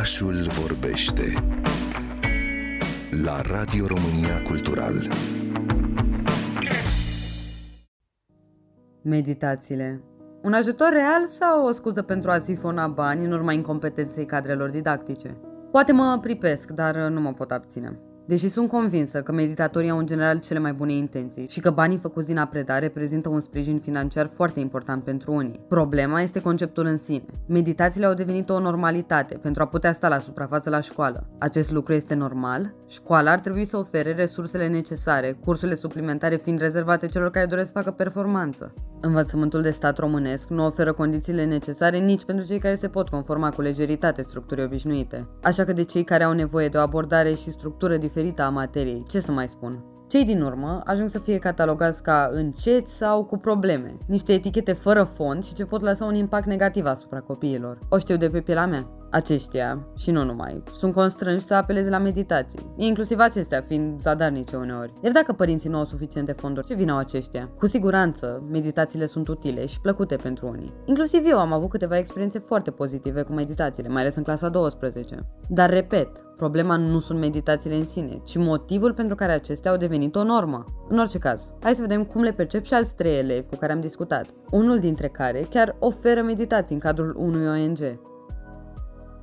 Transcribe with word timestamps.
Orașul 0.00 0.46
vorbește 0.60 1.22
la 3.24 3.40
Radio 3.40 3.86
România 3.86 4.42
Cultural. 4.42 4.94
Meditațiile. 9.02 10.02
Un 10.42 10.52
ajutor 10.52 10.88
real 10.92 11.26
sau 11.26 11.66
o 11.66 11.70
scuză 11.70 12.02
pentru 12.02 12.30
a 12.30 12.38
sifona 12.38 12.86
bani 12.86 13.24
în 13.24 13.32
urma 13.32 13.52
incompetenței 13.52 14.26
cadrelor 14.26 14.70
didactice? 14.70 15.36
Poate 15.70 15.92
mă 15.92 16.18
pripesc, 16.20 16.70
dar 16.70 16.96
nu 16.96 17.20
mă 17.20 17.32
pot 17.32 17.50
abține. 17.50 17.98
Deși 18.26 18.48
sunt 18.48 18.68
convinsă 18.68 19.22
că 19.22 19.32
meditatorii 19.32 19.90
au 19.90 19.98
în 19.98 20.06
general 20.06 20.38
cele 20.38 20.58
mai 20.58 20.72
bune 20.72 20.92
intenții 20.92 21.46
și 21.48 21.60
că 21.60 21.70
banii 21.70 21.98
făcuți 21.98 22.26
din 22.26 22.38
apredare 22.38 22.80
reprezintă 22.80 23.28
un 23.28 23.40
sprijin 23.40 23.78
financiar 23.78 24.30
foarte 24.34 24.60
important 24.60 25.04
pentru 25.04 25.32
unii. 25.32 25.60
Problema 25.68 26.20
este 26.20 26.40
conceptul 26.40 26.84
în 26.84 26.96
sine. 26.96 27.24
Meditațiile 27.46 28.06
au 28.06 28.14
devenit 28.14 28.50
o 28.50 28.58
normalitate 28.58 29.34
pentru 29.34 29.62
a 29.62 29.66
putea 29.66 29.92
sta 29.92 30.08
la 30.08 30.18
suprafață 30.18 30.70
la 30.70 30.80
școală. 30.80 31.26
Acest 31.38 31.70
lucru 31.70 31.92
este 31.92 32.14
normal? 32.14 32.74
Școala 32.86 33.30
ar 33.30 33.40
trebui 33.40 33.64
să 33.64 33.76
ofere 33.76 34.12
resursele 34.12 34.68
necesare, 34.68 35.38
cursurile 35.44 35.76
suplimentare 35.76 36.36
fiind 36.36 36.58
rezervate 36.58 37.06
celor 37.06 37.30
care 37.30 37.46
doresc 37.46 37.66
să 37.66 37.78
facă 37.78 37.90
performanță. 37.90 38.74
Învățământul 39.00 39.62
de 39.62 39.70
stat 39.70 39.98
românesc 39.98 40.48
nu 40.48 40.64
oferă 40.64 40.92
condițiile 40.92 41.44
necesare 41.44 41.98
nici 41.98 42.24
pentru 42.24 42.46
cei 42.46 42.58
care 42.58 42.74
se 42.74 42.88
pot 42.88 43.08
conforma 43.08 43.50
cu 43.50 43.60
lejeritate 43.60 44.22
structurii 44.22 44.64
obișnuite. 44.64 45.26
Așa 45.42 45.64
că 45.64 45.72
de 45.72 45.84
cei 45.84 46.04
care 46.04 46.24
au 46.24 46.32
nevoie 46.32 46.68
de 46.68 46.76
o 46.76 46.80
abordare 46.80 47.34
și 47.34 47.50
structură 47.50 47.96
diferită 47.96 48.09
a 48.36 48.48
materiei, 48.48 49.04
ce 49.08 49.20
să 49.20 49.32
mai 49.32 49.48
spun? 49.48 49.84
Cei 50.10 50.24
din 50.24 50.42
urmă 50.42 50.80
ajung 50.84 51.08
să 51.08 51.18
fie 51.18 51.38
catalogați 51.38 52.02
ca 52.02 52.30
înceți 52.32 52.96
sau 52.96 53.24
cu 53.24 53.36
probleme, 53.36 53.96
niște 54.06 54.32
etichete 54.32 54.72
fără 54.72 55.02
fond 55.14 55.44
și 55.44 55.54
ce 55.54 55.64
pot 55.64 55.80
lăsa 55.80 56.04
un 56.04 56.14
impact 56.14 56.46
negativ 56.46 56.84
asupra 56.86 57.20
copiilor. 57.20 57.78
O 57.88 57.98
știu 57.98 58.16
de 58.16 58.26
pe 58.26 58.40
pielea 58.40 58.66
mea. 58.66 58.88
Aceștia, 59.10 59.86
și 59.96 60.10
nu 60.10 60.24
numai, 60.24 60.62
sunt 60.74 60.92
constrânși 60.92 61.44
să 61.44 61.54
apeleze 61.54 61.90
la 61.90 61.98
meditații, 61.98 62.72
inclusiv 62.76 63.18
acestea 63.18 63.64
fiind 63.66 64.00
zadarnice 64.00 64.56
uneori. 64.56 64.92
Iar 65.02 65.12
dacă 65.12 65.32
părinții 65.32 65.68
nu 65.68 65.76
au 65.76 65.84
suficiente 65.84 66.32
fonduri, 66.32 66.66
ce 66.66 66.74
vină 66.74 66.92
au 66.92 66.98
aceștia? 66.98 67.50
Cu 67.58 67.66
siguranță, 67.66 68.42
meditațiile 68.50 69.06
sunt 69.06 69.28
utile 69.28 69.66
și 69.66 69.80
plăcute 69.80 70.16
pentru 70.16 70.46
unii. 70.46 70.74
Inclusiv 70.84 71.22
eu 71.26 71.38
am 71.38 71.52
avut 71.52 71.70
câteva 71.70 71.98
experiențe 71.98 72.38
foarte 72.38 72.70
pozitive 72.70 73.22
cu 73.22 73.32
meditațiile, 73.32 73.88
mai 73.88 74.02
ales 74.02 74.14
în 74.14 74.22
clasa 74.22 74.48
12. 74.48 75.26
Dar 75.48 75.70
repet, 75.70 76.08
problema 76.40 76.76
nu 76.76 77.00
sunt 77.00 77.18
meditațiile 77.18 77.76
în 77.76 77.84
sine, 77.84 78.20
ci 78.24 78.36
motivul 78.36 78.92
pentru 78.92 79.14
care 79.14 79.32
acestea 79.32 79.70
au 79.70 79.76
devenit 79.76 80.14
o 80.14 80.22
normă. 80.22 80.64
În 80.88 80.98
orice 80.98 81.18
caz, 81.18 81.52
hai 81.62 81.74
să 81.74 81.80
vedem 81.80 82.04
cum 82.04 82.22
le 82.22 82.32
percep 82.32 82.64
și 82.64 82.74
alți 82.74 82.94
trei 82.94 83.18
elevi 83.18 83.48
cu 83.48 83.56
care 83.56 83.72
am 83.72 83.80
discutat, 83.80 84.26
unul 84.50 84.78
dintre 84.78 85.08
care 85.08 85.46
chiar 85.50 85.76
oferă 85.78 86.22
meditații 86.22 86.74
în 86.74 86.80
cadrul 86.80 87.14
unui 87.18 87.46
ONG. 87.46 87.98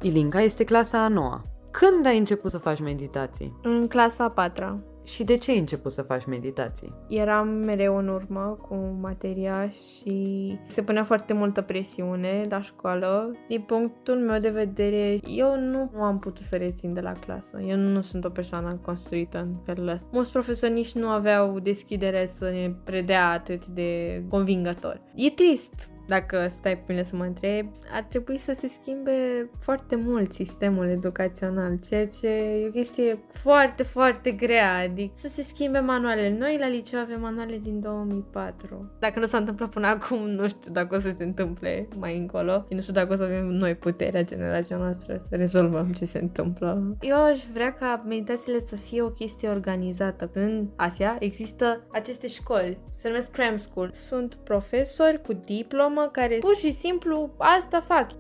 Ilinca 0.02 0.42
este 0.42 0.64
clasa 0.64 1.04
a 1.04 1.08
noua. 1.08 1.42
Când 1.72 2.06
ai 2.06 2.18
început 2.18 2.52
să 2.52 2.58
faci 2.58 2.82
meditații? 2.82 3.60
În 3.64 3.88
clasa 3.88 4.24
a 4.24 4.30
patra. 4.30 4.80
Și 5.08 5.24
de 5.24 5.36
ce 5.36 5.52
ai 5.52 5.58
început 5.58 5.92
să 5.92 6.02
faci 6.02 6.26
meditații? 6.26 6.94
Eram 7.08 7.48
mereu 7.48 7.98
în 7.98 8.08
urmă 8.08 8.58
cu 8.68 8.98
materia 9.02 9.70
și 9.70 10.60
se 10.68 10.82
punea 10.82 11.04
foarte 11.04 11.34
multă 11.34 11.62
presiune 11.62 12.42
la 12.50 12.62
școală. 12.62 13.32
Din 13.48 13.62
punctul 13.62 14.16
meu 14.16 14.40
de 14.40 14.50
vedere, 14.50 15.18
eu 15.28 15.60
nu 15.60 16.02
am 16.02 16.20
putut 16.20 16.46
să 16.46 16.56
rețin 16.56 16.94
de 16.94 17.00
la 17.00 17.12
clasă. 17.12 17.60
Eu 17.68 17.78
nu 17.78 18.02
sunt 18.02 18.26
o 18.26 18.30
persoană 18.30 18.80
construită 18.86 19.38
în 19.38 19.56
felul 19.66 19.88
ăsta. 19.88 20.08
Mulți 20.12 20.32
profesori 20.32 20.74
nici 20.74 20.94
nu 20.94 21.08
aveau 21.08 21.60
deschidere 21.60 22.26
să 22.26 22.50
ne 22.50 22.74
predea 22.84 23.30
atât 23.30 23.66
de 23.66 24.24
convingător. 24.30 25.02
E 25.16 25.30
trist, 25.30 25.90
dacă 26.08 26.48
stai 26.50 26.78
pe 26.78 26.84
mine 26.88 27.04
să 27.04 27.16
mă 27.16 27.24
întreb, 27.24 27.68
ar 27.92 28.04
trebui 28.04 28.38
să 28.38 28.54
se 28.58 28.68
schimbe 28.68 29.50
foarte 29.60 29.96
mult 29.96 30.34
sistemul 30.34 30.88
educațional, 30.88 31.80
ceea 31.90 32.08
ce 32.08 32.28
e 32.28 32.68
o 32.68 32.72
chestie 32.72 33.18
foarte, 33.30 33.84
foarte 33.84 34.32
grea, 34.32 34.78
adică 34.78 35.14
să 35.16 35.28
se 35.28 35.42
schimbe 35.42 35.80
manualele. 35.80 36.38
Noi 36.38 36.58
la 36.60 36.68
liceu 36.68 37.00
avem 37.00 37.20
manuale 37.22 37.60
din 37.64 37.80
2004. 37.80 38.92
Dacă 39.00 39.20
nu 39.20 39.26
s-a 39.26 39.38
întâmplat 39.38 39.70
până 39.70 39.88
acum, 39.88 40.30
nu 40.30 40.48
știu 40.48 40.72
dacă 40.72 40.96
o 40.96 41.00
să 41.00 41.14
se 41.18 41.24
întâmple 41.24 41.88
mai 42.00 42.18
încolo 42.18 42.66
și 42.68 42.74
nu 42.74 42.82
știu 42.82 42.94
dacă 42.94 43.14
o 43.14 43.16
să 43.16 43.24
avem 43.24 43.46
noi 43.46 43.76
puterea 43.76 44.24
generația 44.24 44.78
noastră 44.78 45.18
să 45.18 45.36
rezolvăm 45.36 45.88
ce 45.92 46.06
se 46.06 46.20
întâmplă. 46.20 46.98
Eu 47.02 47.24
aș 47.24 47.40
vrea 47.54 47.74
ca 47.74 48.04
meditațiile 48.08 48.60
să 48.60 48.76
fie 48.76 49.02
o 49.02 49.10
chestie 49.10 49.50
organizată. 49.50 50.30
În 50.34 50.68
Asia 50.76 51.16
există 51.20 51.82
aceste 51.92 52.28
școli, 52.28 52.78
se 52.96 53.08
numesc 53.08 53.32
cram 53.32 53.58
school. 53.58 53.90
Sunt 53.94 54.36
profesori 54.36 55.22
cu 55.22 55.34
diplomă 55.34 55.97
mamă 55.98 56.10
care 56.10 56.38
pur 56.38 56.56
și 56.56 56.72
simplu 56.72 57.30
asta 57.38 57.82
fac. 57.88 58.12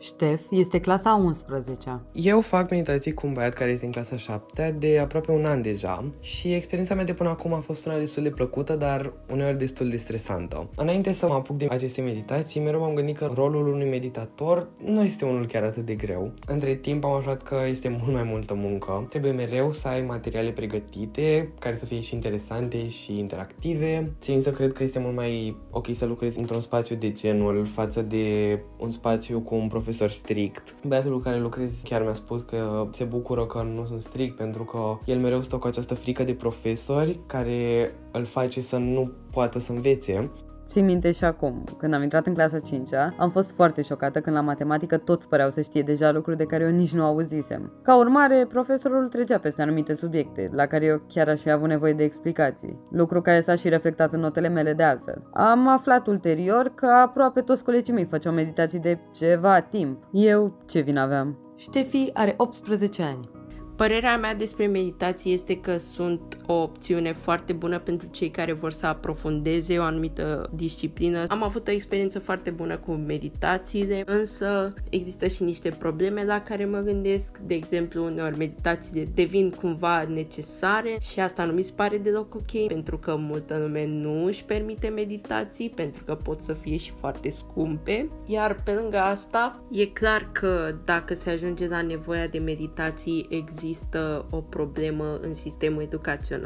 Ștef 0.00 0.40
este 0.50 0.80
clasa 0.80 1.14
11 1.24 2.00
Eu 2.12 2.40
fac 2.40 2.70
meditații 2.70 3.12
cu 3.12 3.26
un 3.26 3.32
băiat 3.32 3.52
care 3.52 3.70
este 3.70 3.84
în 3.84 3.92
clasa 3.92 4.16
7 4.16 4.76
de 4.78 4.98
aproape 4.98 5.30
un 5.30 5.44
an 5.44 5.62
deja 5.62 6.10
și 6.20 6.52
experiența 6.52 6.94
mea 6.94 7.04
de 7.04 7.12
până 7.12 7.28
acum 7.28 7.52
a 7.52 7.58
fost 7.58 7.86
una 7.86 7.98
destul 7.98 8.22
de 8.22 8.30
plăcută, 8.30 8.74
dar 8.76 9.12
uneori 9.32 9.58
destul 9.58 9.88
de 9.88 9.96
stresantă. 9.96 10.68
Înainte 10.76 11.12
să 11.12 11.26
mă 11.26 11.34
apuc 11.34 11.56
de 11.56 11.66
aceste 11.70 12.00
meditații, 12.00 12.60
mereu 12.60 12.80
m-am 12.80 12.94
gândit 12.94 13.16
că 13.16 13.30
rolul 13.34 13.68
unui 13.68 13.88
meditator 13.88 14.68
nu 14.84 15.02
este 15.02 15.24
unul 15.24 15.46
chiar 15.46 15.62
atât 15.62 15.84
de 15.84 15.94
greu. 15.94 16.32
Între 16.46 16.74
timp 16.74 17.04
am 17.04 17.12
aflat 17.12 17.42
că 17.42 17.56
este 17.68 17.88
mult 17.88 18.12
mai 18.12 18.22
multă 18.22 18.54
muncă. 18.54 19.06
Trebuie 19.08 19.32
mereu 19.32 19.72
să 19.72 19.88
ai 19.88 20.02
materiale 20.02 20.50
pregătite, 20.50 21.52
care 21.58 21.76
să 21.76 21.84
fie 21.84 22.00
și 22.00 22.14
interesante 22.14 22.88
și 22.88 23.18
interactive. 23.18 24.12
Țin 24.20 24.40
să 24.40 24.50
cred 24.50 24.72
că 24.72 24.82
este 24.82 24.98
mult 24.98 25.14
mai 25.14 25.56
ok 25.70 25.86
să 25.94 26.06
lucrezi 26.06 26.38
într-un 26.38 26.60
spațiu 26.60 26.96
de 26.96 27.12
genul 27.12 27.66
față 27.66 28.02
de 28.02 28.58
un 28.78 28.90
spațiu 28.90 29.40
cu 29.40 29.54
un 29.54 29.68
profesor 29.68 29.97
profesor 29.98 30.10
strict. 30.24 30.74
Băiatul 30.86 31.12
cu 31.12 31.18
care 31.18 31.38
lucrez 31.38 31.72
chiar 31.84 32.02
mi-a 32.02 32.14
spus 32.14 32.42
că 32.42 32.86
se 32.90 33.04
bucură 33.04 33.46
că 33.46 33.62
nu 33.62 33.86
sunt 33.86 34.00
strict 34.00 34.36
pentru 34.36 34.64
că 34.64 34.98
el 35.04 35.18
mereu 35.18 35.40
stă 35.40 35.56
cu 35.56 35.66
această 35.66 35.94
frică 35.94 36.22
de 36.24 36.34
profesori 36.34 37.18
care 37.26 37.90
îl 38.12 38.24
face 38.24 38.60
să 38.60 38.76
nu 38.76 39.10
poată 39.30 39.58
să 39.58 39.72
învețe 39.72 40.30
Țin 40.68 40.84
minte 40.84 41.12
și 41.12 41.24
acum, 41.24 41.64
când 41.78 41.94
am 41.94 42.02
intrat 42.02 42.26
în 42.26 42.34
clasa 42.34 42.58
5 42.58 42.88
am 43.16 43.30
fost 43.30 43.54
foarte 43.54 43.82
șocată 43.82 44.20
când 44.20 44.36
la 44.36 44.42
matematică 44.42 44.96
toți 44.96 45.28
păreau 45.28 45.50
să 45.50 45.60
știe 45.60 45.82
deja 45.82 46.12
lucruri 46.12 46.36
de 46.36 46.44
care 46.44 46.64
eu 46.64 46.70
nici 46.70 46.92
nu 46.92 47.04
auzisem. 47.04 47.72
Ca 47.82 47.96
urmare, 47.96 48.46
profesorul 48.48 49.08
trecea 49.08 49.38
peste 49.38 49.62
anumite 49.62 49.94
subiecte, 49.94 50.50
la 50.52 50.66
care 50.66 50.84
eu 50.84 51.02
chiar 51.08 51.28
aș 51.28 51.40
fi 51.40 51.50
avut 51.50 51.68
nevoie 51.68 51.92
de 51.92 52.02
explicații, 52.02 52.78
lucru 52.90 53.20
care 53.20 53.40
s-a 53.40 53.54
și 53.54 53.68
reflectat 53.68 54.12
în 54.12 54.20
notele 54.20 54.48
mele 54.48 54.72
de 54.72 54.82
altfel. 54.82 55.22
Am 55.32 55.68
aflat 55.68 56.06
ulterior 56.06 56.72
că 56.74 56.86
aproape 56.86 57.40
toți 57.40 57.64
colegii 57.64 57.94
mei 57.94 58.04
făceau 58.04 58.32
meditații 58.32 58.78
de 58.78 58.98
ceva 59.14 59.60
timp. 59.60 60.02
Eu 60.12 60.58
ce 60.66 60.80
vin 60.80 60.96
aveam? 60.96 61.38
Ștefi 61.56 62.10
are 62.12 62.34
18 62.36 63.02
ani. 63.02 63.30
Părerea 63.76 64.16
mea 64.16 64.34
despre 64.34 64.66
meditație 64.66 65.32
este 65.32 65.60
că 65.60 65.76
sunt 65.76 66.37
o 66.50 66.62
opțiune 66.62 67.12
foarte 67.12 67.52
bună 67.52 67.78
pentru 67.78 68.08
cei 68.10 68.30
care 68.30 68.52
vor 68.52 68.72
să 68.72 68.86
aprofundeze 68.86 69.78
o 69.78 69.82
anumită 69.82 70.50
disciplină. 70.54 71.24
Am 71.28 71.42
avut 71.42 71.68
o 71.68 71.70
experiență 71.70 72.18
foarte 72.18 72.50
bună 72.50 72.76
cu 72.76 72.92
meditațiile, 72.92 74.02
însă 74.06 74.74
există 74.90 75.26
și 75.26 75.42
niște 75.42 75.68
probleme 75.78 76.24
la 76.24 76.42
care 76.42 76.64
mă 76.64 76.78
gândesc. 76.78 77.38
De 77.38 77.54
exemplu, 77.54 78.04
uneori 78.04 78.38
meditațiile 78.38 79.06
devin 79.14 79.50
cumva 79.50 80.04
necesare 80.04 80.96
și 81.00 81.20
asta 81.20 81.44
nu 81.44 81.52
mi 81.52 81.62
se 81.62 81.72
pare 81.74 81.98
deloc 81.98 82.34
ok, 82.34 82.66
pentru 82.66 82.98
că 82.98 83.16
multă 83.16 83.58
lume 83.58 83.86
nu 83.86 84.24
își 84.24 84.44
permite 84.44 84.88
meditații, 84.88 85.68
pentru 85.68 86.04
că 86.04 86.14
pot 86.14 86.40
să 86.40 86.52
fie 86.52 86.76
și 86.76 86.92
foarte 87.00 87.30
scumpe. 87.30 88.10
Iar 88.26 88.56
pe 88.64 88.70
lângă 88.70 88.98
asta, 88.98 89.62
e 89.70 89.86
clar 89.86 90.28
că 90.32 90.74
dacă 90.84 91.14
se 91.14 91.30
ajunge 91.30 91.68
la 91.68 91.82
nevoia 91.82 92.26
de 92.26 92.38
meditații, 92.38 93.26
există 93.30 93.96
există 93.98 94.26
o 94.30 94.36
problemă 94.36 95.18
în 95.20 95.34
sistemul 95.34 95.82
educațional 95.82 96.37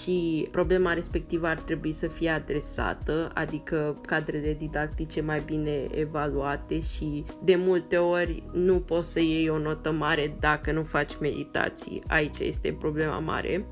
și 0.00 0.48
problema 0.50 0.92
respectivă 0.92 1.46
ar 1.46 1.60
trebui 1.60 1.92
să 1.92 2.06
fie 2.06 2.28
adresată, 2.28 3.30
adică 3.34 3.96
cadrele 4.06 4.56
didactice 4.58 5.20
mai 5.20 5.42
bine 5.46 5.86
evaluate 5.90 6.80
și 6.80 7.24
de 7.44 7.54
multe 7.56 7.96
ori 7.96 8.42
nu 8.52 8.74
poți 8.74 9.12
să 9.12 9.20
iei 9.20 9.48
o 9.48 9.58
notă 9.58 9.92
mare 9.92 10.36
dacă 10.40 10.72
nu 10.72 10.82
faci 10.82 11.18
meditații. 11.20 12.02
Aici 12.06 12.38
este 12.38 12.76
problema 12.78 13.18
mare. 13.18 13.66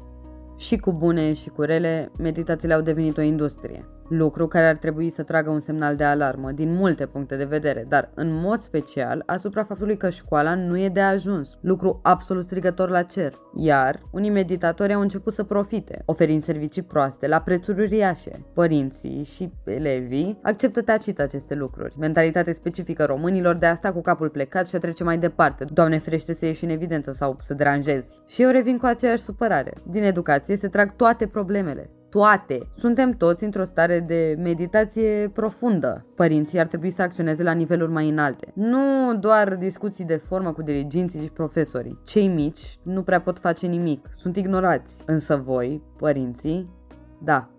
Și 0.59 0.77
cu 0.77 0.93
bune 0.93 1.33
și 1.33 1.49
cu 1.49 1.63
rele, 1.63 2.11
meditațiile 2.19 2.75
au 2.75 2.81
devenit 2.81 3.17
o 3.17 3.21
industrie 3.21 3.85
lucru 4.09 4.47
care 4.47 4.67
ar 4.67 4.77
trebui 4.77 5.11
să 5.11 5.23
tragă 5.23 5.51
un 5.51 5.61
semnal 5.61 5.97
de 5.97 6.05
alarmă 6.05 6.51
din 6.51 6.75
multe 6.75 7.07
puncte 7.07 7.37
de 7.37 7.45
vedere, 7.45 7.85
dar 7.89 8.11
în 8.15 8.41
mod 8.41 8.61
special 8.61 9.23
asupra 9.27 9.65
faptului 9.65 9.97
că 9.97 10.11
școala 10.11 10.55
nu 10.55 10.79
e 10.79 10.89
de 10.89 11.01
ajuns, 11.01 11.59
lucru 11.61 12.01
absolut 12.03 12.45
strigător 12.45 12.89
la 12.89 13.03
cer. 13.03 13.33
Iar 13.55 14.03
unii 14.11 14.31
meditatori 14.31 14.93
au 14.93 15.01
început 15.01 15.33
să 15.33 15.43
profite, 15.43 16.03
oferind 16.05 16.43
servicii 16.43 16.83
proaste 16.83 17.29
la 17.29 17.41
prețuri 17.41 17.83
uriașe. 17.83 18.45
Părinții 18.55 19.25
și 19.25 19.53
elevii 19.65 20.39
acceptă 20.43 20.83
tacit 20.83 21.21
aceste 21.21 21.55
lucruri, 21.55 21.95
mentalitate 21.99 22.53
specifică 22.53 23.05
românilor 23.05 23.55
de 23.57 23.67
a 23.67 23.75
sta 23.75 23.93
cu 23.93 24.01
capul 24.01 24.29
plecat 24.29 24.69
și 24.69 24.77
a 24.77 24.79
trece 24.79 25.05
mai 25.05 25.19
departe, 25.19 25.65
doamne 25.73 25.99
ferește 25.99 26.33
să 26.33 26.47
ieși 26.47 26.65
în 26.65 26.71
evidență 26.71 27.11
sau 27.11 27.37
să 27.41 27.55
deranjezi. 27.55 28.21
Și 28.27 28.43
eu 28.43 28.51
revin 28.51 28.79
cu 28.79 28.87
aceeași 28.87 29.23
supărare. 29.23 29.73
Din 29.87 30.03
educație 30.03 30.57
se 30.57 30.69
trag 30.69 30.97
toate 30.97 31.27
problemele, 31.27 31.91
toate. 32.17 32.69
Suntem 32.77 33.13
toți 33.13 33.45
într-o 33.45 33.65
stare 33.65 34.01
de 34.01 34.37
meditație 34.39 35.31
profundă. 35.33 36.07
Părinții 36.15 36.59
ar 36.59 36.67
trebui 36.67 36.91
să 36.91 37.03
acționeze 37.03 37.43
la 37.43 37.53
niveluri 37.53 37.93
mai 37.93 38.09
înalte. 38.09 38.53
Nu 38.55 39.17
doar 39.21 39.57
discuții 39.57 40.05
de 40.05 40.17
formă 40.17 40.53
cu 40.53 40.63
diriginții 40.63 41.21
și 41.21 41.31
profesorii. 41.31 41.99
Cei 42.05 42.29
mici 42.29 42.79
nu 42.83 43.03
prea 43.03 43.21
pot 43.21 43.39
face 43.39 43.67
nimic, 43.67 44.09
sunt 44.17 44.37
ignorați. 44.37 45.03
Însă 45.07 45.37
voi, 45.37 45.83
părinții, 45.97 46.71
da, 47.19 47.51